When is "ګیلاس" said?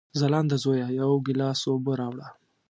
1.25-1.61